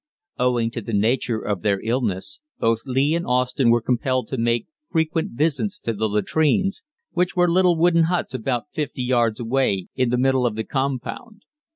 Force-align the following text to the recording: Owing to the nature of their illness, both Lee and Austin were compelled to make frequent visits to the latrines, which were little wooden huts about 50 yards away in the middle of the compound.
Owing 0.39 0.71
to 0.71 0.81
the 0.81 0.93
nature 0.95 1.39
of 1.39 1.61
their 1.61 1.79
illness, 1.81 2.39
both 2.57 2.81
Lee 2.87 3.13
and 3.13 3.23
Austin 3.27 3.69
were 3.69 3.83
compelled 3.83 4.27
to 4.29 4.37
make 4.39 4.65
frequent 4.87 5.33
visits 5.33 5.77
to 5.81 5.93
the 5.93 6.09
latrines, 6.09 6.81
which 7.11 7.35
were 7.35 7.47
little 7.47 7.77
wooden 7.77 8.05
huts 8.05 8.33
about 8.33 8.71
50 8.71 9.03
yards 9.03 9.39
away 9.39 9.89
in 9.93 10.09
the 10.09 10.17
middle 10.17 10.47
of 10.47 10.55
the 10.55 10.63
compound. 10.63 11.43